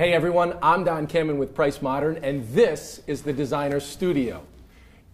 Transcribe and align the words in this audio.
Hey 0.00 0.14
everyone, 0.14 0.56
I'm 0.62 0.82
Don 0.82 1.06
Kemen 1.06 1.36
with 1.36 1.54
Price 1.54 1.82
Modern, 1.82 2.16
and 2.24 2.48
this 2.54 3.02
is 3.06 3.20
the 3.20 3.34
Designer 3.34 3.80
Studio. 3.80 4.42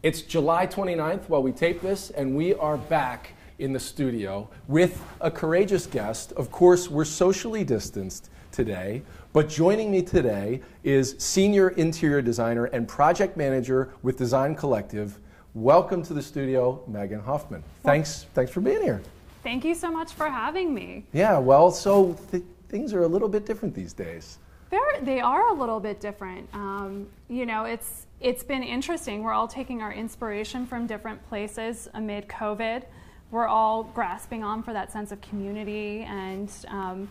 It's 0.05 0.23
July 0.23 0.68
29th 0.68 1.29
while 1.29 1.43
we 1.43 1.50
tape 1.50 1.80
this, 1.80 2.11
and 2.11 2.36
we 2.36 2.55
are 2.55 2.77
back 2.77 3.32
in 3.59 3.72
the 3.72 3.80
studio 3.80 4.49
with 4.68 5.03
a 5.21 5.29
courageous 5.29 5.86
guest. 5.86 6.30
Of 6.35 6.53
course, 6.53 6.89
we're 6.89 7.04
socially 7.04 7.64
distanced 7.64 8.30
today, 8.53 9.03
but 9.32 9.49
joining 9.49 9.91
me 9.91 10.03
today 10.03 10.61
is 10.85 11.16
Senior 11.18 11.71
Interior 11.71 12.22
Designer 12.22 12.66
and 12.66 12.86
Project 12.86 13.36
Manager 13.36 13.93
with 14.05 14.16
Design 14.16 14.55
Collective. 14.55 15.18
Welcome 15.55 16.05
to 16.05 16.14
the 16.14 16.22
studio, 16.22 16.80
Meghan 16.89 17.25
Hoffman. 17.25 17.64
Thanks, 17.82 18.27
thanks 18.35 18.53
for 18.53 18.61
being 18.61 18.82
here. 18.82 19.03
Thank 19.43 19.64
you 19.64 19.75
so 19.75 19.91
much 19.91 20.13
for 20.13 20.30
having 20.30 20.72
me. 20.72 21.07
Yeah, 21.13 21.39
well, 21.39 21.72
so 21.72 22.16
th- 22.30 22.44
things 22.68 22.94
are 22.94 23.03
a 23.03 23.08
little 23.08 23.29
bit 23.29 23.46
different 23.46 23.75
these 23.75 23.93
days. 23.93 24.39
They're, 24.70 25.00
they 25.02 25.20
are 25.20 25.48
a 25.48 25.54
little 25.54 25.80
bit 25.80 26.00
different. 26.00 26.48
Um, 26.52 27.08
you 27.29 27.46
know, 27.46 27.64
it's 27.64 28.07
it's 28.20 28.43
been 28.43 28.62
interesting. 28.62 29.22
We're 29.22 29.32
all 29.32 29.48
taking 29.48 29.82
our 29.82 29.93
inspiration 29.93 30.66
from 30.66 30.86
different 30.86 31.26
places 31.29 31.88
amid 31.94 32.28
COVID. 32.28 32.84
We're 33.30 33.47
all 33.47 33.84
grasping 33.84 34.42
on 34.42 34.62
for 34.62 34.72
that 34.72 34.92
sense 34.92 35.12
of 35.12 35.20
community, 35.20 36.02
and 36.08 36.50
um, 36.69 37.08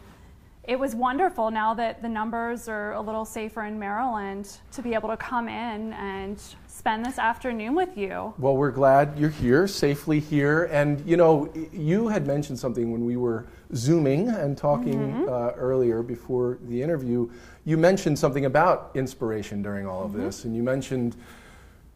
it 0.67 0.79
was 0.79 0.95
wonderful 0.95 1.51
now 1.51 1.75
that 1.75 2.01
the 2.01 2.09
numbers 2.09 2.67
are 2.67 2.93
a 2.93 3.01
little 3.01 3.23
safer 3.23 3.65
in 3.65 3.77
Maryland 3.77 4.57
to 4.71 4.81
be 4.81 4.95
able 4.95 5.09
to 5.09 5.17
come 5.17 5.47
in 5.47 5.93
and 5.93 6.41
spend 6.67 7.05
this 7.05 7.19
afternoon 7.19 7.75
with 7.75 7.95
you. 7.95 8.33
Well, 8.39 8.57
we're 8.57 8.71
glad 8.71 9.17
you're 9.17 9.29
here, 9.29 9.67
safely 9.67 10.19
here. 10.19 10.63
And 10.65 11.07
you 11.07 11.17
know, 11.17 11.53
you 11.71 12.07
had 12.07 12.25
mentioned 12.25 12.57
something 12.57 12.91
when 12.91 13.05
we 13.05 13.15
were 13.15 13.45
Zooming 13.73 14.29
and 14.29 14.57
talking 14.57 14.99
mm-hmm. 14.99 15.29
uh, 15.29 15.51
earlier 15.51 16.03
before 16.03 16.59
the 16.67 16.81
interview. 16.81 17.29
You 17.63 17.77
mentioned 17.77 18.19
something 18.19 18.45
about 18.45 18.91
inspiration 18.93 19.61
during 19.61 19.87
all 19.87 20.03
of 20.03 20.11
mm-hmm. 20.11 20.25
this, 20.25 20.45
and 20.45 20.55
you 20.55 20.63
mentioned, 20.63 21.15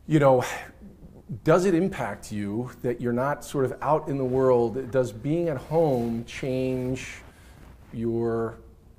you 0.07 0.19
know, 0.19 0.43
does 1.43 1.65
it 1.65 1.75
impact 1.75 2.31
you 2.31 2.71
that 2.81 2.99
you're 2.99 3.13
not 3.13 3.45
sort 3.45 3.65
of 3.65 3.77
out 3.81 4.07
in 4.07 4.17
the 4.17 4.25
world? 4.25 4.91
Does 4.91 5.11
being 5.11 5.49
at 5.49 5.57
home 5.57 6.25
change 6.25 7.21
your 7.93 8.57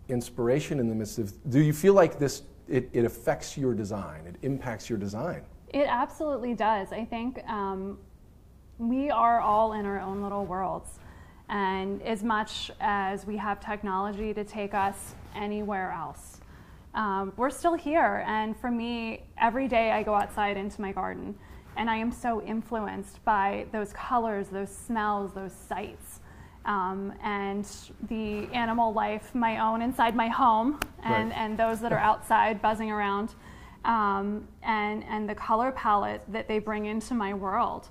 inspiration 0.08 0.78
in 0.78 0.88
the 0.88 0.94
midst 0.94 1.18
of? 1.18 1.32
Do 1.50 1.60
you 1.60 1.72
feel 1.72 1.94
like 1.94 2.18
this? 2.18 2.42
It, 2.68 2.88
it 2.92 3.04
affects 3.04 3.58
your 3.58 3.74
design. 3.74 4.26
It 4.26 4.36
impacts 4.42 4.88
your 4.88 4.98
design. 4.98 5.42
It 5.70 5.86
absolutely 5.88 6.54
does. 6.54 6.92
I 6.92 7.04
think 7.04 7.44
um, 7.48 7.98
we 8.78 9.10
are 9.10 9.40
all 9.40 9.72
in 9.72 9.84
our 9.86 10.00
own 10.00 10.22
little 10.22 10.46
worlds. 10.46 11.00
And 11.50 12.00
as 12.02 12.22
much 12.22 12.70
as 12.80 13.26
we 13.26 13.36
have 13.36 13.60
technology 13.60 14.32
to 14.32 14.44
take 14.44 14.72
us 14.72 15.16
anywhere 15.34 15.90
else, 15.90 16.40
um, 16.94 17.32
we're 17.36 17.50
still 17.50 17.74
here. 17.74 18.24
And 18.26 18.56
for 18.56 18.70
me, 18.70 19.24
every 19.36 19.66
day 19.66 19.90
I 19.90 20.04
go 20.04 20.14
outside 20.14 20.56
into 20.56 20.80
my 20.80 20.92
garden 20.92 21.34
and 21.76 21.90
I 21.90 21.96
am 21.96 22.12
so 22.12 22.40
influenced 22.42 23.24
by 23.24 23.66
those 23.72 23.92
colors, 23.92 24.48
those 24.48 24.70
smells, 24.70 25.32
those 25.34 25.52
sights. 25.52 26.20
Um, 26.66 27.14
and 27.22 27.66
the 28.08 28.46
animal 28.52 28.92
life, 28.92 29.34
my 29.34 29.58
own 29.58 29.82
inside 29.82 30.14
my 30.14 30.28
home, 30.28 30.78
and, 31.02 31.30
right. 31.30 31.38
and 31.38 31.58
those 31.58 31.80
that 31.80 31.90
are 31.90 31.98
outside 31.98 32.60
buzzing 32.60 32.90
around 32.90 33.34
um, 33.84 34.46
and, 34.62 35.02
and 35.04 35.28
the 35.28 35.34
color 35.34 35.72
palette 35.72 36.22
that 36.28 36.48
they 36.48 36.58
bring 36.58 36.86
into 36.86 37.14
my 37.14 37.32
world. 37.32 37.88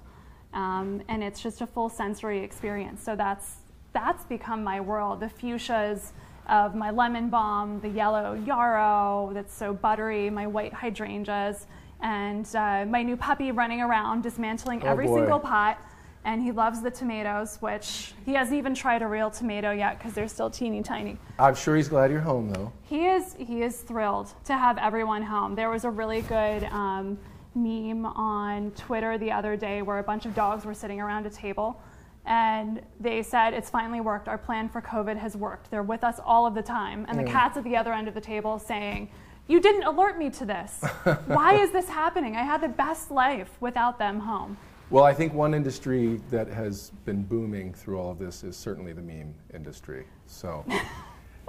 Um, 0.53 1.01
and 1.07 1.23
it's 1.23 1.41
just 1.41 1.61
a 1.61 1.67
full 1.67 1.89
sensory 1.89 2.43
experience. 2.43 3.03
So 3.03 3.15
that's, 3.15 3.57
that's 3.93 4.23
become 4.25 4.63
my 4.63 4.81
world. 4.81 5.19
The 5.19 5.27
fuchsias 5.27 6.11
of 6.47 6.75
my 6.75 6.89
lemon 6.89 7.29
balm, 7.29 7.79
the 7.81 7.89
yellow 7.89 8.33
yarrow 8.33 9.31
that's 9.33 9.53
so 9.53 9.73
buttery, 9.73 10.29
my 10.29 10.47
white 10.47 10.73
hydrangeas, 10.73 11.67
and 12.01 12.47
uh, 12.55 12.85
my 12.85 13.03
new 13.03 13.15
puppy 13.15 13.51
running 13.51 13.81
around 13.81 14.23
dismantling 14.23 14.81
oh 14.83 14.87
every 14.87 15.05
boy. 15.05 15.17
single 15.17 15.39
pot 15.39 15.77
and 16.25 16.41
he 16.41 16.51
loves 16.51 16.81
the 16.81 16.91
tomatoes, 16.91 17.57
which 17.61 18.13
he 18.25 18.33
hasn't 18.33 18.57
even 18.57 18.75
tried 18.75 19.01
a 19.01 19.07
real 19.07 19.29
tomato 19.31 19.71
yet 19.71 19.97
because 19.97 20.13
they're 20.13 20.27
still 20.27 20.49
teeny 20.49 20.83
tiny. 20.83 21.17
I'm 21.37 21.55
sure 21.55 21.75
he's 21.75 21.87
glad 21.87 22.11
you're 22.11 22.19
home, 22.19 22.49
though. 22.49 22.71
He 22.83 23.07
is. 23.07 23.35
He 23.39 23.63
is 23.63 23.77
thrilled 23.77 24.33
to 24.45 24.53
have 24.53 24.77
everyone 24.77 25.21
home. 25.21 25.55
There 25.55 25.69
was 25.69 25.85
a 25.85 25.89
really 25.89 26.21
good 26.21 26.65
um, 26.65 27.17
meme 27.55 28.05
on 28.05 28.71
Twitter 28.71 29.17
the 29.17 29.31
other 29.31 29.55
day 29.55 29.81
where 29.81 29.99
a 29.99 30.03
bunch 30.03 30.25
of 30.25 30.35
dogs 30.35 30.65
were 30.65 30.73
sitting 30.73 31.01
around 31.01 31.25
a 31.25 31.29
table, 31.29 31.81
and 32.25 32.81
they 32.99 33.23
said 33.23 33.53
it's 33.53 33.69
finally 33.69 34.01
worked. 34.01 34.27
Our 34.27 34.37
plan 34.37 34.69
for 34.69 34.81
COVID 34.81 35.17
has 35.17 35.35
worked. 35.35 35.71
They're 35.71 35.83
with 35.83 36.03
us 36.03 36.19
all 36.23 36.45
of 36.45 36.55
the 36.55 36.61
time, 36.61 37.05
and 37.07 37.17
mm. 37.17 37.25
the 37.25 37.31
cat's 37.31 37.57
at 37.57 37.63
the 37.63 37.75
other 37.75 37.93
end 37.93 38.07
of 38.07 38.13
the 38.13 38.21
table 38.21 38.59
saying. 38.59 39.09
You 39.47 39.59
didn't 39.59 39.81
alert 39.81 40.19
me 40.19 40.29
to 40.29 40.45
this. 40.45 40.79
Why 41.25 41.55
is 41.55 41.71
this 41.71 41.89
happening? 41.89 42.35
I 42.35 42.43
had 42.43 42.61
the 42.61 42.67
best 42.67 43.09
life 43.09 43.49
without 43.59 43.97
them 43.97 44.19
home. 44.19 44.57
Well, 44.91 45.03
I 45.03 45.13
think 45.13 45.33
one 45.33 45.55
industry 45.55 46.21
that 46.29 46.47
has 46.47 46.91
been 47.05 47.23
booming 47.23 47.73
through 47.73 47.99
all 47.99 48.11
of 48.11 48.19
this 48.19 48.43
is 48.43 48.55
certainly 48.55 48.93
the 48.93 49.01
meme 49.01 49.33
industry. 49.53 50.05
So, 50.27 50.63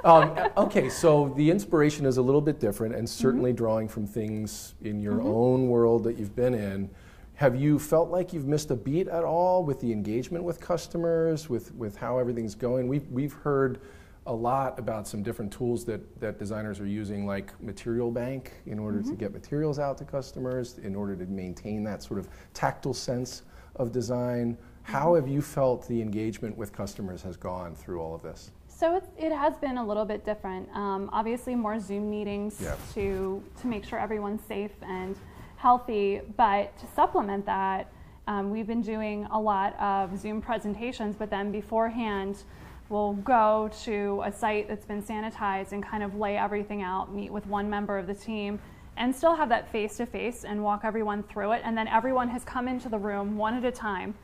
um, 0.05 0.39
okay, 0.57 0.89
so 0.89 1.33
the 1.37 1.51
inspiration 1.51 2.07
is 2.07 2.17
a 2.17 2.23
little 2.23 2.41
bit 2.41 2.61
different 2.61 2.95
and 2.95 3.09
certainly 3.09 3.51
mm-hmm. 3.51 3.59
drawing 3.59 3.89
from 3.89 4.07
things 4.07 4.75
in 4.83 5.01
your 5.01 5.15
mm-hmm. 5.15 5.29
own 5.29 5.69
world 5.69 6.05
that 6.05 6.19
you've 6.19 6.35
been 6.37 6.55
in. 6.55 6.91
Have 7.35 7.57
you 7.57 7.79
felt 7.79 8.11
like 8.11 8.33
you've 8.33 8.47
missed 8.47 8.71
a 8.71 8.77
beat 8.77 9.09
at 9.09 9.25
all 9.25 9.65
with 9.65 9.81
the 9.81 9.93
engagement 9.93 10.45
with 10.45 10.61
customers, 10.61 11.49
with, 11.49 11.75
with 11.75 11.97
how 11.97 12.19
everything's 12.19 12.55
going? 12.55 12.87
We've, 12.87 13.07
we've 13.09 13.33
heard 13.33 13.81
a 14.27 14.33
lot 14.33 14.79
about 14.79 15.09
some 15.09 15.23
different 15.23 15.51
tools 15.53 15.85
that, 15.87 16.21
that 16.21 16.39
designers 16.39 16.81
are 16.81 16.87
using, 16.87 17.27
like 17.27 17.59
Material 17.63 18.11
Bank, 18.11 18.53
in 18.67 18.79
order 18.79 18.99
mm-hmm. 18.99 19.11
to 19.11 19.17
get 19.17 19.33
materials 19.33 19.79
out 19.79 19.97
to 19.99 20.05
customers, 20.05 20.79
in 20.79 20.95
order 20.95 21.17
to 21.17 21.25
maintain 21.27 21.83
that 21.85 22.03
sort 22.03 22.21
of 22.21 22.29
tactile 22.53 22.93
sense 22.93 23.43
of 23.77 23.91
design. 23.91 24.59
How 24.83 25.07
mm-hmm. 25.07 25.17
have 25.17 25.29
you 25.29 25.41
felt 25.41 25.89
the 25.89 26.03
engagement 26.03 26.57
with 26.57 26.73
customers 26.73 27.23
has 27.23 27.37
gone 27.37 27.75
through 27.75 28.01
all 28.01 28.15
of 28.15 28.23
this? 28.23 28.51
So 28.81 28.97
it, 28.97 29.05
it 29.19 29.31
has 29.31 29.59
been 29.59 29.77
a 29.77 29.87
little 29.87 30.07
bit 30.07 30.25
different. 30.25 30.67
Um, 30.75 31.11
obviously, 31.13 31.55
more 31.55 31.79
Zoom 31.79 32.09
meetings 32.09 32.63
to 32.95 33.43
to 33.61 33.67
make 33.67 33.85
sure 33.85 33.99
everyone's 33.99 34.43
safe 34.43 34.71
and 34.81 35.15
healthy. 35.57 36.23
But 36.39 36.75
to 36.79 36.87
supplement 36.97 37.45
that, 37.45 37.93
um, 38.27 38.51
we've 38.51 38.67
been 38.67 38.81
doing 38.81 39.27
a 39.33 39.39
lot 39.39 39.79
of 39.79 40.19
Zoom 40.19 40.41
presentations. 40.41 41.15
But 41.15 41.29
then 41.29 41.53
beforehand, 41.53 42.45
we'll 42.89 43.13
go 43.13 43.71
to 43.85 44.23
a 44.25 44.33
site 44.33 44.67
that's 44.67 44.87
been 44.87 45.03
sanitized 45.03 45.73
and 45.73 45.85
kind 45.85 46.03
of 46.03 46.15
lay 46.15 46.39
everything 46.39 46.81
out, 46.81 47.15
meet 47.15 47.31
with 47.31 47.47
one 47.47 47.69
member 47.69 47.99
of 47.99 48.07
the 48.07 48.15
team, 48.15 48.59
and 48.97 49.15
still 49.15 49.35
have 49.35 49.51
that 49.51 49.71
face 49.71 49.99
to 49.99 50.07
face 50.07 50.45
and 50.45 50.65
walk 50.65 50.85
everyone 50.85 51.23
through 51.25 51.53
it. 51.53 51.61
And 51.67 51.77
then 51.77 51.87
everyone 51.87 52.31
has 52.31 52.45
come 52.45 52.67
into 52.67 52.89
the 52.89 52.99
room 52.99 53.37
one 53.37 53.53
at 53.53 53.65
a 53.67 53.73
time. 53.73 54.15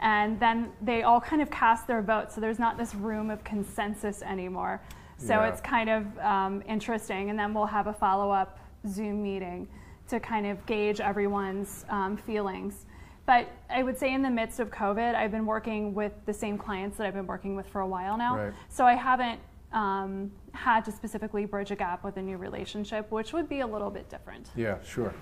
And 0.00 0.40
then 0.40 0.72
they 0.80 1.02
all 1.02 1.20
kind 1.20 1.42
of 1.42 1.50
cast 1.50 1.86
their 1.86 2.02
vote. 2.02 2.32
So 2.32 2.40
there's 2.40 2.58
not 2.58 2.78
this 2.78 2.94
room 2.94 3.30
of 3.30 3.44
consensus 3.44 4.22
anymore. 4.22 4.82
So 5.18 5.34
yeah. 5.34 5.48
it's 5.48 5.60
kind 5.60 5.90
of 5.90 6.18
um, 6.18 6.62
interesting. 6.66 7.30
And 7.30 7.38
then 7.38 7.52
we'll 7.52 7.66
have 7.66 7.86
a 7.86 7.92
follow 7.92 8.30
up 8.30 8.58
Zoom 8.88 9.22
meeting 9.22 9.68
to 10.08 10.18
kind 10.18 10.46
of 10.46 10.64
gauge 10.66 11.00
everyone's 11.00 11.84
um, 11.90 12.16
feelings. 12.16 12.86
But 13.26 13.48
I 13.68 13.82
would 13.82 13.96
say 13.96 14.12
in 14.12 14.22
the 14.22 14.30
midst 14.30 14.58
of 14.58 14.70
COVID, 14.70 15.14
I've 15.14 15.30
been 15.30 15.46
working 15.46 15.94
with 15.94 16.12
the 16.26 16.32
same 16.32 16.58
clients 16.58 16.96
that 16.96 17.06
I've 17.06 17.14
been 17.14 17.26
working 17.26 17.54
with 17.54 17.68
for 17.68 17.82
a 17.82 17.86
while 17.86 18.16
now. 18.16 18.36
Right. 18.36 18.52
So 18.68 18.84
I 18.84 18.94
haven't 18.94 19.38
um, 19.72 20.32
had 20.52 20.84
to 20.86 20.92
specifically 20.92 21.44
bridge 21.44 21.70
a 21.70 21.76
gap 21.76 22.02
with 22.02 22.16
a 22.16 22.22
new 22.22 22.38
relationship, 22.38 23.10
which 23.12 23.32
would 23.32 23.48
be 23.48 23.60
a 23.60 23.66
little 23.66 23.90
bit 23.90 24.08
different. 24.08 24.48
Yeah, 24.56 24.78
sure. 24.82 25.14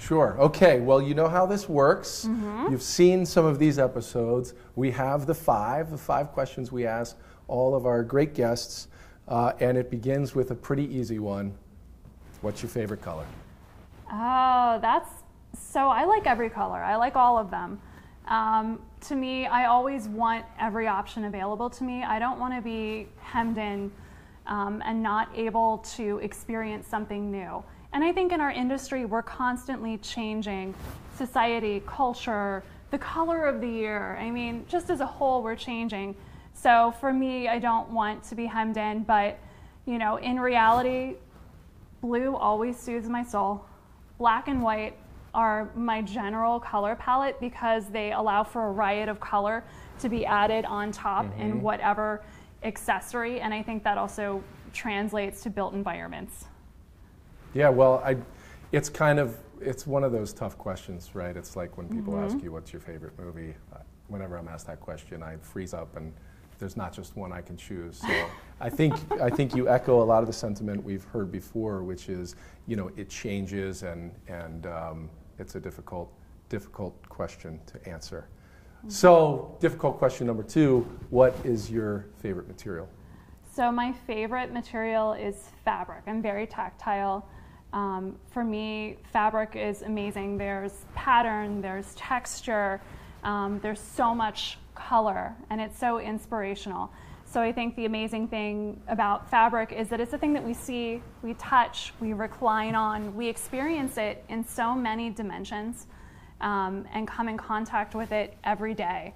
Sure. 0.00 0.36
Okay. 0.40 0.80
Well, 0.80 1.02
you 1.02 1.14
know 1.14 1.28
how 1.28 1.44
this 1.44 1.68
works. 1.68 2.26
Mm-hmm. 2.26 2.72
You've 2.72 2.82
seen 2.82 3.26
some 3.26 3.44
of 3.44 3.58
these 3.58 3.78
episodes. 3.78 4.54
We 4.74 4.90
have 4.92 5.26
the 5.26 5.34
five, 5.34 5.90
the 5.90 5.98
five 5.98 6.32
questions 6.32 6.72
we 6.72 6.86
ask 6.86 7.16
all 7.48 7.74
of 7.74 7.84
our 7.84 8.02
great 8.02 8.32
guests, 8.32 8.88
uh, 9.28 9.52
and 9.60 9.76
it 9.76 9.90
begins 9.90 10.34
with 10.34 10.52
a 10.52 10.54
pretty 10.54 10.84
easy 10.94 11.18
one. 11.18 11.52
What's 12.40 12.62
your 12.62 12.70
favorite 12.70 13.02
color? 13.02 13.26
Oh, 14.10 14.78
that's 14.80 15.10
so 15.58 15.88
I 15.88 16.04
like 16.04 16.26
every 16.26 16.48
color. 16.48 16.82
I 16.82 16.96
like 16.96 17.16
all 17.16 17.36
of 17.36 17.50
them. 17.50 17.80
Um, 18.26 18.80
to 19.08 19.16
me, 19.16 19.46
I 19.46 19.66
always 19.66 20.08
want 20.08 20.44
every 20.58 20.86
option 20.86 21.24
available 21.24 21.68
to 21.70 21.84
me. 21.84 22.04
I 22.04 22.18
don't 22.18 22.38
want 22.38 22.54
to 22.54 22.62
be 22.62 23.08
hemmed 23.18 23.58
in 23.58 23.90
um, 24.46 24.82
and 24.84 25.02
not 25.02 25.28
able 25.34 25.78
to 25.96 26.18
experience 26.18 26.86
something 26.86 27.30
new. 27.30 27.62
And 27.92 28.04
I 28.04 28.12
think 28.12 28.32
in 28.32 28.40
our 28.40 28.50
industry, 28.50 29.04
we're 29.04 29.22
constantly 29.22 29.98
changing 29.98 30.74
society, 31.16 31.82
culture, 31.86 32.62
the 32.90 32.98
color 32.98 33.46
of 33.46 33.60
the 33.60 33.68
year. 33.68 34.16
I 34.20 34.30
mean, 34.30 34.64
just 34.68 34.90
as 34.90 35.00
a 35.00 35.06
whole, 35.06 35.42
we're 35.42 35.56
changing. 35.56 36.14
So 36.52 36.94
for 37.00 37.12
me, 37.12 37.48
I 37.48 37.58
don't 37.58 37.90
want 37.90 38.22
to 38.24 38.34
be 38.34 38.46
hemmed 38.46 38.76
in, 38.76 39.02
but 39.02 39.38
you 39.86 39.98
know, 39.98 40.16
in 40.16 40.38
reality, 40.38 41.16
blue 42.00 42.36
always 42.36 42.78
soothes 42.78 43.08
my 43.08 43.24
soul. 43.24 43.64
Black 44.18 44.48
and 44.48 44.62
white 44.62 44.96
are 45.32 45.70
my 45.74 46.02
general 46.02 46.60
color 46.60 46.94
palette 46.96 47.38
because 47.40 47.88
they 47.88 48.12
allow 48.12 48.44
for 48.44 48.66
a 48.66 48.70
riot 48.70 49.08
of 49.08 49.20
color 49.20 49.64
to 50.00 50.08
be 50.08 50.26
added 50.26 50.64
on 50.64 50.92
top 50.92 51.24
mm-hmm. 51.26 51.40
in 51.40 51.62
whatever 51.62 52.22
accessory. 52.62 53.40
And 53.40 53.54
I 53.54 53.62
think 53.62 53.84
that 53.84 53.96
also 53.96 54.42
translates 54.72 55.42
to 55.42 55.50
built 55.50 55.74
environments. 55.74 56.46
Yeah, 57.54 57.68
well, 57.68 58.02
I, 58.04 58.16
it's 58.72 58.88
kind 58.88 59.18
of 59.18 59.36
it's 59.60 59.86
one 59.86 60.04
of 60.04 60.12
those 60.12 60.32
tough 60.32 60.56
questions, 60.56 61.10
right? 61.14 61.36
It's 61.36 61.54
like 61.56 61.76
when 61.76 61.88
people 61.88 62.14
Mm-hmm. 62.14 62.24
ask 62.24 62.42
you 62.42 62.52
what's 62.52 62.72
your 62.72 62.80
favorite 62.80 63.18
movie. 63.18 63.54
Uh, 63.72 63.78
whenever 64.08 64.36
I'm 64.38 64.48
asked 64.48 64.66
that 64.68 64.80
question, 64.80 65.22
I 65.22 65.36
freeze 65.36 65.74
up, 65.74 65.96
and 65.96 66.12
there's 66.58 66.76
not 66.76 66.92
just 66.92 67.16
one 67.16 67.32
I 67.32 67.40
can 67.40 67.56
choose. 67.56 67.96
So 67.98 68.12
I 68.60 68.68
think 68.70 68.94
I 69.20 69.28
think 69.30 69.54
you 69.54 69.68
echo 69.68 70.02
a 70.02 70.04
lot 70.04 70.22
of 70.22 70.26
the 70.26 70.32
sentiment 70.32 70.82
we've 70.82 71.04
heard 71.04 71.30
before, 71.32 71.82
which 71.82 72.08
is 72.08 72.36
you 72.66 72.76
know 72.76 72.90
it 72.96 73.08
changes 73.10 73.82
and 73.82 74.12
and 74.28 74.66
um, 74.66 75.10
it's 75.38 75.54
a 75.56 75.60
difficult 75.60 76.12
difficult 76.48 76.94
question 77.08 77.60
to 77.66 77.88
answer. 77.88 78.28
So 78.88 79.58
difficult 79.60 79.98
question 79.98 80.26
number 80.26 80.42
two: 80.42 80.86
What 81.10 81.34
is 81.44 81.70
your 81.70 82.06
favorite 82.16 82.48
material? 82.48 82.88
So 83.54 83.70
my 83.70 83.92
favorite 83.92 84.52
material 84.52 85.12
is 85.12 85.50
fabric. 85.64 86.04
I'm 86.06 86.22
very 86.22 86.46
tactile. 86.46 87.28
Um, 87.72 88.16
for 88.32 88.42
me, 88.42 88.96
fabric 89.12 89.54
is 89.54 89.82
amazing. 89.82 90.38
There's 90.38 90.84
pattern, 90.94 91.60
there's 91.60 91.94
texture, 91.94 92.80
um, 93.22 93.60
there's 93.62 93.80
so 93.80 94.14
much 94.14 94.58
color, 94.74 95.34
and 95.50 95.60
it's 95.60 95.78
so 95.78 96.00
inspirational. 96.00 96.90
So 97.24 97.40
I 97.40 97.52
think 97.52 97.76
the 97.76 97.84
amazing 97.84 98.26
thing 98.26 98.80
about 98.88 99.30
fabric 99.30 99.70
is 99.70 99.88
that 99.90 100.00
it's 100.00 100.12
a 100.12 100.18
thing 100.18 100.32
that 100.32 100.44
we 100.44 100.52
see, 100.52 101.00
we 101.22 101.34
touch, 101.34 101.92
we 102.00 102.12
recline 102.12 102.74
on, 102.74 103.14
we 103.14 103.28
experience 103.28 103.98
it 103.98 104.24
in 104.28 104.44
so 104.44 104.74
many 104.74 105.10
dimensions, 105.10 105.86
um, 106.40 106.86
and 106.92 107.06
come 107.06 107.28
in 107.28 107.36
contact 107.36 107.94
with 107.94 108.10
it 108.10 108.36
every 108.42 108.74
day. 108.74 109.14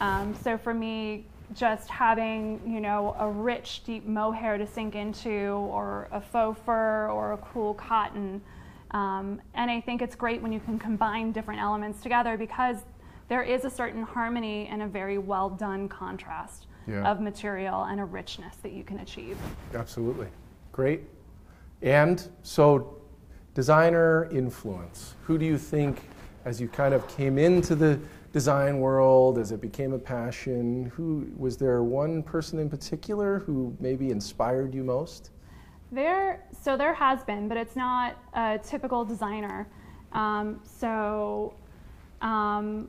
Um, 0.00 0.34
so 0.42 0.58
for 0.58 0.74
me, 0.74 1.26
just 1.54 1.88
having 1.88 2.60
you 2.66 2.80
know 2.80 3.14
a 3.18 3.28
rich 3.28 3.82
deep 3.84 4.06
mohair 4.06 4.56
to 4.58 4.66
sink 4.66 4.94
into 4.94 5.50
or 5.50 6.08
a 6.12 6.20
faux 6.20 6.58
fur 6.64 7.08
or 7.10 7.32
a 7.32 7.36
cool 7.38 7.74
cotton 7.74 8.40
um, 8.92 9.40
and 9.54 9.70
i 9.70 9.80
think 9.80 10.02
it's 10.02 10.14
great 10.16 10.40
when 10.42 10.52
you 10.52 10.60
can 10.60 10.78
combine 10.78 11.32
different 11.32 11.60
elements 11.60 12.00
together 12.02 12.36
because 12.36 12.78
there 13.28 13.42
is 13.42 13.64
a 13.64 13.70
certain 13.70 14.02
harmony 14.02 14.68
and 14.70 14.82
a 14.82 14.86
very 14.86 15.18
well 15.18 15.48
done 15.50 15.88
contrast 15.88 16.66
Yeah. 16.86 17.10
of 17.10 17.20
material 17.20 17.84
and 17.84 18.00
a 18.00 18.04
richness 18.04 18.56
that 18.62 18.72
you 18.72 18.84
can 18.84 18.98
achieve 19.00 19.36
Absolutely. 19.74 20.26
Great. 20.72 21.02
And 21.82 22.26
so, 22.42 22.96
designer 23.54 24.28
influence. 24.32 25.14
Who 25.24 25.36
do 25.38 25.44
you 25.44 25.58
think, 25.58 26.00
as 26.44 26.60
you 26.60 26.68
kind 26.68 26.94
of 26.94 27.06
came 27.08 27.36
into 27.38 27.74
the 27.74 27.98
design 28.32 28.78
world, 28.80 29.38
as 29.38 29.52
it 29.52 29.60
became 29.60 29.92
a 29.92 29.98
passion, 29.98 30.90
who 30.94 31.26
was 31.36 31.56
there 31.56 31.82
one 31.82 32.22
person 32.22 32.58
in 32.58 32.68
particular 32.68 33.40
who 33.40 33.76
maybe 33.78 34.10
inspired 34.10 34.74
you 34.74 34.82
most? 34.82 35.30
There, 35.92 36.42
so 36.58 36.76
there 36.76 36.94
has 36.94 37.22
been, 37.22 37.46
but 37.46 37.58
it's 37.58 37.76
not 37.76 38.16
a 38.32 38.58
typical 38.62 39.04
designer. 39.04 39.68
Um, 40.12 40.60
so, 40.64 41.54
um, 42.22 42.88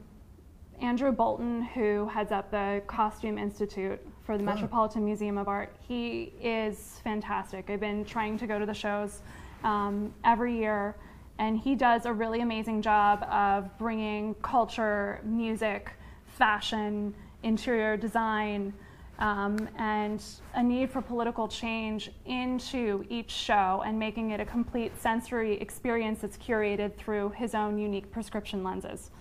Andrew 0.81 1.11
Bolton, 1.11 1.61
who 1.61 2.07
heads 2.07 2.31
up 2.31 2.49
the 2.49 2.81
Costume 2.87 3.37
Institute 3.37 3.99
for 4.25 4.37
the. 4.37 4.43
Metropolitan 4.43 5.03
Museum 5.03 5.37
of 5.37 5.49
Art, 5.49 5.75
he 5.85 6.33
is 6.41 7.01
fantastic. 7.03 7.69
I've 7.69 7.81
been 7.81 8.05
trying 8.05 8.37
to 8.37 8.47
go 8.47 8.57
to 8.57 8.65
the 8.65 8.73
shows 8.73 9.21
um, 9.65 10.13
every 10.23 10.57
year, 10.57 10.95
and 11.39 11.57
he 11.57 11.75
does 11.75 12.05
a 12.05 12.13
really 12.13 12.41
amazing 12.41 12.81
job 12.81 13.23
of 13.23 13.75
bringing 13.77 14.35
culture, 14.35 15.19
music, 15.23 15.91
fashion, 16.27 17.13
interior 17.43 17.97
design, 17.97 18.73
um, 19.19 19.69
and 19.77 20.23
a 20.55 20.63
need 20.63 20.89
for 20.89 21.01
political 21.01 21.47
change 21.47 22.11
into 22.25 23.05
each 23.09 23.31
show 23.31 23.83
and 23.85 23.97
making 23.97 24.31
it 24.31 24.39
a 24.39 24.45
complete 24.45 24.91
sensory 24.99 25.53
experience 25.59 26.19
that's 26.21 26.37
curated 26.37 26.95
through 26.97 27.29
his 27.29 27.53
own 27.53 27.77
unique 27.77 28.11
prescription 28.11 28.63
lenses. 28.63 29.11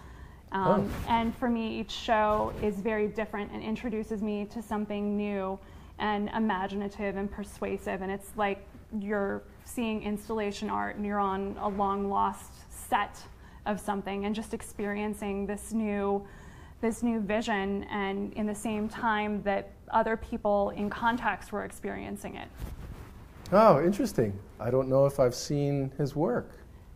Um, 0.53 0.91
And 1.09 1.35
for 1.37 1.49
me, 1.49 1.81
each 1.81 1.91
show 1.91 2.53
is 2.63 2.77
very 2.77 3.09
different 3.09 3.53
and 3.53 3.63
introduces 3.63 4.23
me 4.23 4.47
to 4.47 4.63
something 4.63 5.17
new 5.17 5.59
and 6.03 6.29
imaginative 6.31 7.17
and 7.17 7.31
persuasive. 7.31 8.03
And 8.03 8.11
it's 8.11 8.33
like 8.37 8.67
you're 9.01 9.43
seeing 9.65 10.03
installation 10.03 10.69
art 10.69 10.97
and 10.97 11.07
you're 11.07 11.21
on 11.21 11.57
a 11.61 11.69
long 11.69 12.11
lost 12.11 12.53
set 12.69 13.23
of 13.65 13.81
something 13.81 14.27
and 14.27 14.35
just 14.35 14.53
experiencing 14.53 15.47
this 15.47 15.73
new 15.73 16.27
this 16.81 17.05
new 17.05 17.21
vision 17.21 17.85
and 17.85 18.33
in 18.33 18.45
the 18.45 18.55
same 18.55 18.89
time 18.89 19.41
that 19.45 19.71
other 19.93 20.17
people 20.17 20.71
in 20.71 20.91
context 20.91 21.53
were 21.53 21.65
experiencing 21.65 22.35
it. 22.35 22.49
Oh, 23.53 23.81
interesting. 23.81 24.37
I 24.59 24.69
don't 24.69 24.89
know 24.89 25.07
if 25.07 25.21
I've 25.21 25.37
seen 25.37 25.93
his 25.97 26.17
work. 26.17 26.51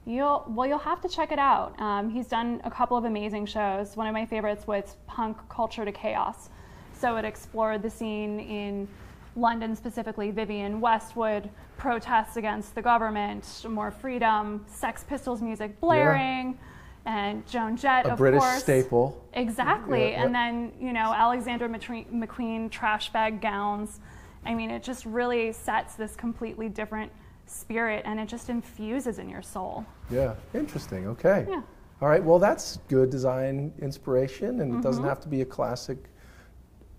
You'll 0.05 0.45
well, 0.49 0.67
you'll 0.67 0.79
have 0.79 1.01
to 1.03 1.09
check 1.09 1.31
it 1.31 1.39
out. 1.39 1.81
Um, 1.81 2.11
he's 2.11 2.27
done 2.27 2.61
a 2.65 2.71
couple 2.71 2.97
of 2.97 3.05
amazing 3.05 3.47
shows. 3.47 3.97
One 3.97 4.09
of 4.09 4.13
my 4.13 4.27
favorites 4.27 4.67
was 4.67 4.97
Punk 5.07 5.37
Culture 5.49 5.85
to 5.85 5.93
Chaos. 5.93 6.51
So 6.99 7.17
it 7.17 7.25
explored 7.25 7.83
the 7.83 7.91
scene 7.91 8.41
in 8.41 8.89
London, 9.37 9.77
specifically 9.77 10.31
Vivienne 10.31 10.81
Westwood, 10.81 11.51
protests 11.77 12.37
against 12.37 12.75
the 12.75 12.81
government, 12.83 13.65
more 13.69 13.91
freedom, 13.91 14.65
Sex 14.67 15.05
Pistols 15.05 15.43
music 15.43 15.79
blaring, 15.81 16.59
and 17.05 17.47
Joan 17.47 17.77
Jett, 17.77 18.07
A 18.07 18.13
of 18.13 18.19
British 18.19 18.41
course. 18.41 18.63
staple. 18.63 19.23
Exactly. 19.35 20.11
Yeah, 20.13 20.25
and 20.25 20.35
then, 20.35 20.73
you 20.81 20.93
know, 20.93 21.13
Alexander 21.15 21.69
McQueen 21.69 22.71
trash 22.71 23.13
bag 23.13 23.41
gowns. 23.43 24.01
I 24.45 24.55
mean, 24.55 24.71
it 24.71 24.83
just 24.83 25.05
really 25.05 25.53
sets 25.53 25.97
this 25.97 26.17
completely 26.17 26.69
different 26.69 27.13
spirit 27.45 28.03
and 28.07 28.19
it 28.19 28.29
just 28.29 28.49
infuses 28.49 29.19
in 29.19 29.29
your 29.29 29.43
soul. 29.43 29.85
Yeah, 30.11 30.35
interesting. 30.55 31.07
Okay. 31.09 31.45
Yeah. 31.49 31.63
All 32.01 32.09
right. 32.09 32.23
Well, 32.25 32.39
that's 32.39 32.79
good 32.89 33.11
design 33.11 33.73
inspiration, 33.81 34.61
and 34.61 34.75
it 34.77 34.83
doesn't 34.83 35.03
Mm-hmm. 35.03 35.09
have 35.09 35.21
to 35.21 35.29
be 35.29 35.43
a 35.43 35.45
classic, 35.47 35.99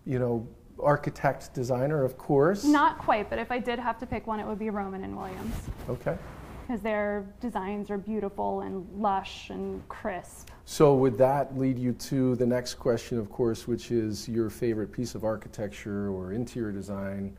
you 0.07 0.19
know, 0.19 0.47
architect 0.81 1.53
designer, 1.53 2.03
of 2.03 2.17
course. 2.17 2.63
Not 2.63 2.97
quite, 2.97 3.29
but 3.29 3.39
if 3.39 3.51
I 3.51 3.59
did 3.59 3.77
have 3.77 3.99
to 3.99 4.05
pick 4.05 4.25
one, 4.25 4.39
it 4.39 4.47
would 4.47 4.59
be 4.59 4.69
Roman 4.69 5.03
and 5.03 5.17
Williams 5.17 5.55
Okay. 5.89 6.17
because 6.65 6.81
their 6.81 7.25
designs 7.41 7.89
are 7.89 7.97
beautiful 7.97 8.61
and 8.61 8.87
lush 8.95 9.49
and 9.49 9.85
crisp. 9.89 10.49
So 10.65 10.95
would 10.95 11.17
that 11.17 11.57
lead 11.57 11.77
you 11.77 11.93
to 11.93 12.35
the 12.35 12.45
next 12.45 12.75
question, 12.75 13.17
of 13.17 13.29
course, 13.29 13.67
which 13.67 13.91
is 13.91 14.29
your 14.29 14.49
favorite 14.49 14.91
piece 14.91 15.13
of 15.13 15.23
architecture 15.23 16.09
or 16.09 16.31
interior 16.31 16.71
design? 16.71 17.35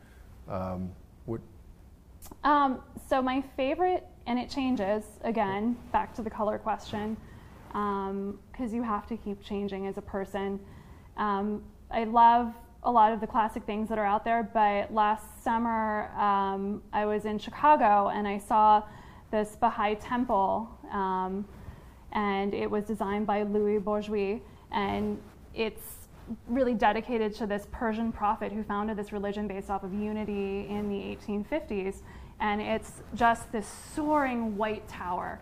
Um, 0.47 0.91
what? 1.25 1.41
Um, 2.43 2.81
so 3.07 3.21
my 3.21 3.41
favorite, 3.55 4.05
and 4.27 4.37
it 4.37 4.49
changes 4.49 5.05
again, 5.23 5.75
back 5.91 6.13
to 6.15 6.21
the 6.21 6.29
color 6.29 6.59
question, 6.59 7.17
because 7.67 8.73
you 8.73 8.83
have 8.83 9.07
to 9.07 9.17
keep 9.17 9.41
changing 9.41 9.87
as 9.87 9.97
a 9.97 10.01
person. 10.01 10.59
I 11.91 12.03
love 12.03 12.53
a 12.83 12.91
lot 12.91 13.11
of 13.11 13.19
the 13.19 13.27
classic 13.27 13.63
things 13.63 13.89
that 13.89 13.97
are 13.97 14.05
out 14.05 14.23
there, 14.23 14.49
but 14.53 14.93
last 14.93 15.43
summer 15.43 16.09
um, 16.17 16.81
I 16.93 17.05
was 17.05 17.25
in 17.25 17.39
Chicago 17.39 18.09
and 18.09 18.27
I 18.27 18.37
saw 18.37 18.83
this 19.31 19.57
Baha'i 19.59 19.95
temple, 19.95 20.69
um, 20.91 21.45
and 22.13 22.53
it 22.53 22.69
was 22.69 22.85
designed 22.85 23.27
by 23.27 23.43
Louis 23.43 23.79
Bourgeois, 23.79 24.39
and 24.71 25.19
it's 25.53 26.07
really 26.47 26.73
dedicated 26.73 27.33
to 27.35 27.47
this 27.47 27.67
Persian 27.71 28.11
prophet 28.11 28.51
who 28.51 28.63
founded 28.63 28.97
this 28.97 29.11
religion 29.11 29.47
based 29.47 29.69
off 29.69 29.83
of 29.83 29.93
unity 29.93 30.67
in 30.69 30.89
the 30.89 30.95
1850s. 30.95 32.01
And 32.39 32.61
it's 32.61 33.01
just 33.15 33.51
this 33.51 33.67
soaring 33.95 34.55
white 34.55 34.87
tower. 34.87 35.39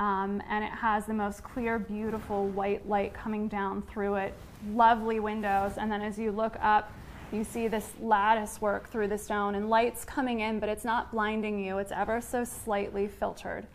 Um, 0.00 0.42
and 0.48 0.64
it 0.64 0.70
has 0.70 1.04
the 1.04 1.12
most 1.12 1.44
clear, 1.44 1.78
beautiful 1.78 2.48
white 2.48 2.88
light 2.88 3.12
coming 3.12 3.48
down 3.48 3.82
through 3.82 4.14
it, 4.14 4.34
lovely 4.72 5.20
windows. 5.20 5.72
And 5.76 5.92
then 5.92 6.00
as 6.00 6.18
you 6.18 6.32
look 6.32 6.56
up, 6.62 6.90
you 7.32 7.44
see 7.44 7.68
this 7.68 7.92
lattice 8.00 8.62
work 8.62 8.88
through 8.88 9.08
the 9.08 9.18
stone 9.18 9.54
and 9.56 9.68
lights 9.68 10.06
coming 10.06 10.40
in, 10.40 10.58
but 10.58 10.70
it's 10.70 10.86
not 10.86 11.12
blinding 11.12 11.62
you, 11.62 11.78
it's 11.78 11.92
ever 11.92 12.18
so 12.22 12.44
slightly 12.44 13.06
filtered. 13.08 13.66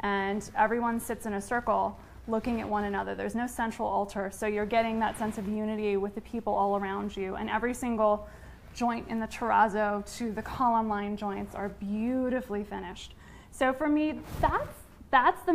And 0.00 0.50
everyone 0.56 0.98
sits 0.98 1.26
in 1.26 1.34
a 1.34 1.42
circle 1.42 2.00
looking 2.26 2.62
at 2.62 2.68
one 2.68 2.84
another. 2.84 3.14
There's 3.14 3.34
no 3.34 3.46
central 3.46 3.86
altar, 3.86 4.30
so 4.32 4.46
you're 4.46 4.66
getting 4.66 4.98
that 5.00 5.18
sense 5.18 5.36
of 5.36 5.46
unity 5.46 5.98
with 5.98 6.14
the 6.14 6.22
people 6.22 6.54
all 6.54 6.78
around 6.78 7.14
you. 7.14 7.36
And 7.36 7.50
every 7.50 7.74
single 7.74 8.26
joint 8.74 9.08
in 9.10 9.20
the 9.20 9.26
terrazzo 9.26 10.04
to 10.16 10.32
the 10.32 10.42
column 10.42 10.88
line 10.88 11.18
joints 11.18 11.54
are 11.54 11.68
beautifully 11.68 12.64
finished. 12.64 13.14
So 13.50 13.74
for 13.74 13.88
me, 13.88 14.20
that's 14.40 14.85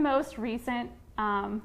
most 0.01 0.38
recent 0.38 0.91
um, 1.17 1.62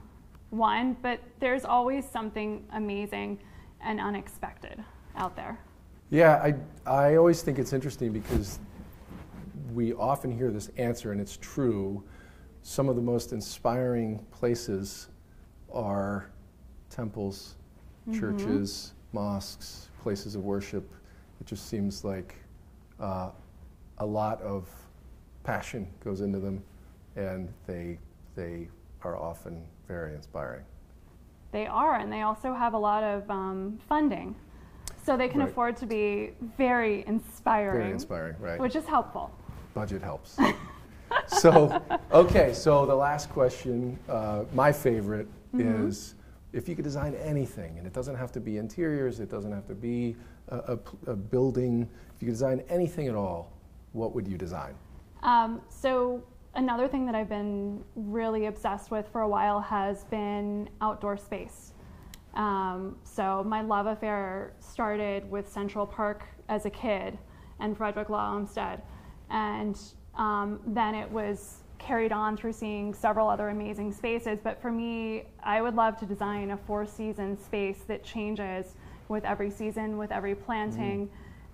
one, 0.50 0.96
but 1.02 1.20
there's 1.40 1.64
always 1.64 2.04
something 2.08 2.64
amazing 2.72 3.38
and 3.80 4.00
unexpected 4.00 4.82
out 5.16 5.34
there. 5.36 5.58
Yeah, 6.10 6.36
I, 6.36 6.54
I 6.90 7.16
always 7.16 7.42
think 7.42 7.58
it's 7.58 7.72
interesting 7.72 8.12
because 8.12 8.58
we 9.74 9.92
often 9.94 10.30
hear 10.30 10.50
this 10.50 10.70
answer, 10.76 11.12
and 11.12 11.20
it's 11.20 11.36
true. 11.36 12.02
Some 12.62 12.88
of 12.88 12.96
the 12.96 13.02
most 13.02 13.32
inspiring 13.32 14.24
places 14.30 15.08
are 15.72 16.30
temples, 16.90 17.56
churches, 18.12 18.92
mosques, 19.12 19.88
places 20.00 20.34
of 20.36 20.44
worship. 20.44 20.88
It 21.40 21.46
just 21.46 21.68
seems 21.68 22.04
like 22.04 22.36
uh, 23.00 23.30
a 23.98 24.06
lot 24.06 24.40
of 24.42 24.68
passion 25.42 25.88
goes 26.04 26.20
into 26.20 26.38
them. 26.38 26.62
and 27.16 27.48
they, 27.66 27.98
they 28.36 28.68
are 29.02 29.16
often 29.16 29.64
very 29.88 30.14
inspiring. 30.14 30.62
They 31.52 31.66
are, 31.66 31.96
and 31.96 32.12
they 32.12 32.22
also 32.22 32.52
have 32.54 32.74
a 32.74 32.78
lot 32.78 33.02
of 33.02 33.28
um, 33.30 33.78
funding. 33.88 34.34
So 35.04 35.16
they 35.16 35.28
can 35.28 35.40
Right. 35.40 35.48
afford 35.48 35.76
to 35.78 35.86
be 35.86 36.32
very 36.58 37.04
inspiring, 37.06 37.80
Very 37.80 37.92
inspiring, 37.92 38.36
right? 38.40 38.60
which 38.60 38.76
is 38.76 38.84
helpful. 38.86 39.30
Budget 39.74 40.02
helps. 40.02 40.38
so, 41.26 41.80
okay, 42.12 42.52
so 42.52 42.84
the 42.86 42.94
last 42.94 43.30
question, 43.30 43.98
uh, 44.08 44.44
my 44.54 44.70
favorite, 44.72 45.28
Mm-hmm. 45.54 45.86
is 45.88 46.16
if 46.52 46.68
you 46.68 46.74
could 46.74 46.84
design 46.84 47.14
anything, 47.14 47.78
and 47.78 47.86
it 47.86 47.92
doesn't 47.94 48.16
have 48.16 48.30
to 48.32 48.40
be 48.40 48.58
interiors, 48.58 49.20
it 49.20 49.30
doesn't 49.30 49.52
have 49.52 49.66
to 49.68 49.74
be 49.74 50.16
a 50.48 50.76
building, 51.14 51.88
if 52.14 52.20
you 52.22 52.26
could 52.26 52.32
design 52.34 52.62
anything 52.68 53.08
at 53.08 53.14
all, 53.14 53.52
what 53.92 54.14
would 54.14 54.26
you 54.28 54.36
design? 54.36 54.74
Um, 55.22 55.60
so 55.70 56.22
another 56.56 56.88
thing 56.88 57.06
that 57.06 57.14
I've 57.14 57.28
been 57.28 57.84
really 57.94 58.46
obsessed 58.46 58.90
with 58.90 59.06
for 59.12 59.20
a 59.20 59.28
while 59.28 59.60
has 59.60 60.04
been 60.04 60.68
outdoor 60.80 61.16
space. 61.16 61.72
Um, 62.34 62.96
so 63.04 63.44
my 63.44 63.62
love 63.62 63.86
affair 63.86 64.54
started 64.60 65.30
with 65.30 65.48
Central 65.48 65.86
Park 65.86 66.24
as 66.48 66.66
a 66.66 66.70
kid 66.70 67.18
and 67.60 67.76
Frederick 67.76 68.08
Law 68.08 68.34
Olmsted, 68.34 68.80
and 69.30 69.78
um, 70.16 70.60
then 70.66 70.94
it 70.94 71.10
was 71.10 71.62
carried 71.78 72.12
on 72.12 72.36
through 72.36 72.52
seeing 72.52 72.94
several 72.94 73.28
other 73.28 73.50
amazing 73.50 73.92
spaces. 73.92 74.38
But 74.42 74.60
for 74.60 74.72
me, 74.72 75.24
I 75.42 75.60
would 75.60 75.74
love 75.74 75.98
to 75.98 76.06
design 76.06 76.50
a 76.50 76.56
four-season 76.56 77.38
space 77.38 77.80
that 77.86 78.02
changes 78.02 78.74
with 79.08 79.24
every 79.24 79.50
season, 79.50 79.98
with 79.98 80.10
every 80.10 80.34
planting, 80.34 81.08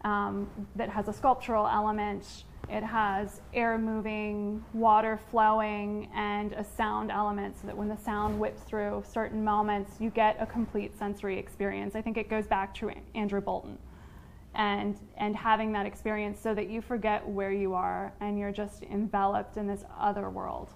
um, 0.05 0.49
that 0.77 0.89
has 0.89 1.09
a 1.09 1.13
sculptural 1.13 1.67
element. 1.67 2.45
It 2.69 2.83
has 2.83 3.40
air 3.52 3.76
moving, 3.76 4.64
water 4.73 5.19
flowing, 5.31 6.09
and 6.14 6.52
a 6.54 6.64
sound 6.64 7.11
element 7.11 7.59
so 7.61 7.66
that 7.66 7.76
when 7.76 7.88
the 7.88 7.97
sound 7.97 8.38
whips 8.38 8.62
through 8.62 9.04
certain 9.07 9.45
moments, 9.45 10.00
you 10.00 10.11
get 10.11 10.37
a 10.40 10.47
complete 10.47 10.97
sensory 10.99 11.38
experience. 11.38 11.95
I 11.95 12.02
think 12.02 12.16
it 12.16 12.31
goes 12.31 12.47
back 12.47 12.75
to 12.76 12.90
Andrew 13.14 13.40
Bolton 13.40 13.78
and, 14.54 14.99
and 15.16 15.37
having 15.37 15.73
that 15.73 15.87
experience 15.87 16.40
so 16.40 16.54
that 16.54 16.69
you 16.69 16.81
forget 16.81 17.26
where 17.28 17.52
you 17.52 17.75
are 17.75 18.12
and 18.21 18.38
you're 18.38 18.52
just 18.52 18.83
enveloped 18.85 19.57
in 19.57 19.66
this 19.66 19.85
other 19.99 20.31
world. 20.31 20.71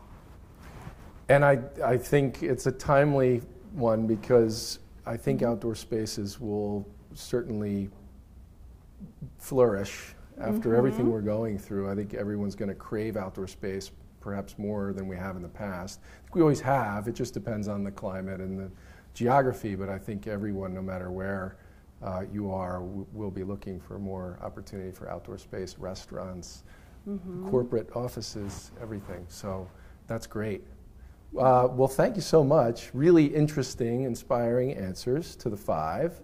And 1.28 1.44
I, 1.44 1.58
I 1.84 1.96
think 1.96 2.42
it's 2.42 2.66
a 2.66 2.72
timely 2.72 3.42
one 3.72 4.06
because 4.06 4.80
I 5.06 5.16
think 5.16 5.40
Mm-hmm. 5.40 5.50
outdoor 5.52 5.74
spaces 5.74 6.40
will 6.40 6.86
certainly 7.14 7.90
flourish 9.38 10.14
after 10.40 10.74
everything 10.74 11.10
we're 11.10 11.20
going 11.20 11.58
through. 11.58 11.90
I 11.90 11.94
think 11.94 12.14
everyone's 12.14 12.54
going 12.54 12.68
to 12.68 12.74
crave 12.74 13.16
outdoor 13.16 13.46
space 13.48 13.90
perhaps 14.20 14.58
more 14.58 14.92
than 14.92 15.06
we 15.06 15.16
have 15.16 15.36
in 15.36 15.42
the 15.42 15.48
past. 15.48 16.00
I 16.02 16.22
think 16.22 16.34
we 16.34 16.40
always 16.42 16.60
have, 16.60 17.06
it 17.06 17.14
just 17.14 17.32
depends 17.32 17.68
on 17.68 17.84
the 17.84 17.92
climate 17.92 18.40
and 18.40 18.58
the 18.58 18.70
geography, 19.14 19.76
but 19.76 19.88
I 19.88 19.98
think 19.98 20.26
everyone, 20.26 20.74
no 20.74 20.82
matter 20.82 21.10
where 21.10 21.56
uh, 22.02 22.24
you 22.32 22.50
are, 22.50 22.80
w- 22.80 23.06
will 23.12 23.30
be 23.30 23.44
looking 23.44 23.80
for 23.80 23.98
more 23.98 24.38
opportunity 24.42 24.90
for 24.90 25.08
outdoor 25.08 25.38
space, 25.38 25.76
restaurants, 25.78 26.64
corporate 27.48 27.88
offices, 27.94 28.72
everything. 28.82 29.24
So 29.28 29.68
that's 30.08 30.26
great. 30.26 30.64
Uh, 31.38 31.68
well, 31.70 31.88
thank 31.88 32.16
you 32.16 32.22
so 32.22 32.42
much. 32.42 32.90
Really 32.94 33.26
interesting, 33.26 34.02
inspiring 34.02 34.74
answers 34.74 35.36
to 35.36 35.48
the 35.48 35.56
five. 35.56 36.20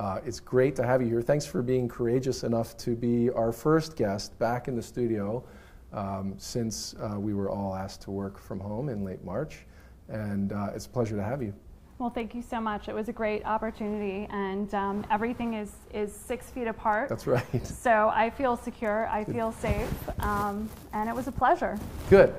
Uh, 0.00 0.18
it's 0.24 0.40
great 0.40 0.74
to 0.74 0.82
have 0.82 1.02
you 1.02 1.08
here. 1.08 1.20
Thanks 1.20 1.44
for 1.44 1.60
being 1.60 1.86
courageous 1.86 2.42
enough 2.42 2.74
to 2.78 2.96
be 2.96 3.28
our 3.32 3.52
first 3.52 3.96
guest 3.96 4.36
back 4.38 4.66
in 4.66 4.74
the 4.74 4.80
studio 4.80 5.44
um, 5.92 6.32
since 6.38 6.94
uh, 7.02 7.20
we 7.20 7.34
were 7.34 7.50
all 7.50 7.74
asked 7.74 8.00
to 8.00 8.10
work 8.10 8.38
from 8.38 8.58
home 8.58 8.88
in 8.88 9.04
late 9.04 9.22
March. 9.22 9.66
And 10.08 10.54
uh, 10.54 10.70
it's 10.74 10.86
a 10.86 10.88
pleasure 10.88 11.16
to 11.16 11.22
have 11.22 11.42
you. 11.42 11.52
Well, 11.98 12.08
thank 12.08 12.34
you 12.34 12.40
so 12.40 12.62
much. 12.62 12.88
It 12.88 12.94
was 12.94 13.10
a 13.10 13.12
great 13.12 13.44
opportunity, 13.44 14.26
and 14.30 14.72
um, 14.72 15.04
everything 15.10 15.52
is, 15.52 15.72
is 15.92 16.16
six 16.16 16.48
feet 16.48 16.66
apart. 16.66 17.10
That's 17.10 17.26
right. 17.26 17.44
So 17.66 18.10
I 18.14 18.30
feel 18.30 18.56
secure, 18.56 19.06
I 19.08 19.22
feel 19.24 19.52
safe, 19.60 19.92
um, 20.20 20.70
and 20.94 21.10
it 21.10 21.14
was 21.14 21.28
a 21.28 21.32
pleasure. 21.32 21.78
Good. 22.08 22.34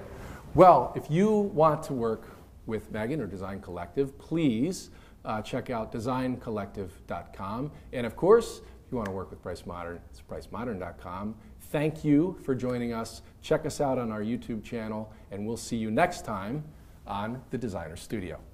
Well, 0.56 0.94
if 0.96 1.12
you 1.12 1.30
want 1.30 1.84
to 1.84 1.94
work 1.94 2.24
with 2.66 2.92
Meghan 2.92 3.20
or 3.20 3.28
Design 3.28 3.62
Collective, 3.62 4.18
please 4.18 4.90
uh, 5.26 5.42
check 5.42 5.70
out 5.70 5.92
designcollective.com. 5.92 7.72
And 7.94 8.06
of 8.06 8.16
course, 8.16 8.62
if 8.86 8.92
you 8.92 8.98
want 8.98 9.08
to 9.08 9.14
work 9.14 9.30
with 9.30 9.42
Price 9.42 9.66
Modern, 9.66 10.00
it's 10.10 10.22
pricemodern.com. 10.22 11.36
Thank 11.72 12.04
you 12.04 12.38
for 12.44 12.54
joining 12.54 12.94
us. 12.94 13.22
Check 13.42 13.66
us 13.66 13.80
out 13.80 13.98
on 13.98 14.12
our 14.12 14.22
YouTube 14.22 14.64
channel, 14.64 15.14
and 15.32 15.48
we'll 15.48 15.58
see 15.58 15.78
you 15.78 15.90
next 15.90 16.26
time 16.26 16.64
on 17.08 17.42
The 17.50 17.58
Designer 17.58 17.96
Studio. 17.96 18.51